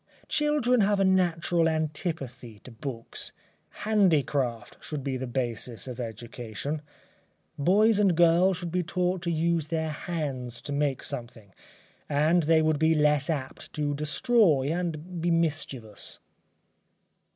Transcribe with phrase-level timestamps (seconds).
[0.29, 3.33] Children have a natural antipathy to books
[3.85, 6.81] handicraft should be the basis of education.
[7.59, 11.53] Boys and girls should be taught to use their hands to make something,
[12.09, 16.17] and they would be less apt to destroy and be mischievous.